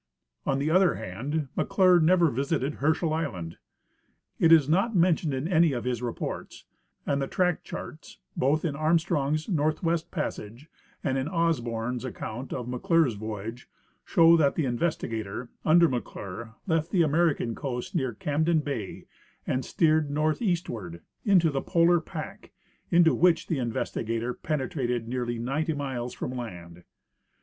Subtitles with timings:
[0.47, 3.59] On the other hand, McClure never visited Herschel island.
[4.39, 6.65] It is not mentioned in any of his reports,
[7.05, 10.69] and the track charts, both in Armstrong's" NoTthwest Passage"
[11.03, 13.69] and in Osborn's account of McClure's voyage,
[14.03, 19.05] show that the Investigator, under McClure, left the American coast near Camden bay
[19.45, 22.51] and steered northeastward into the polar pack,
[22.89, 26.85] into which the Investigator penetrated nearly ninety miles from land.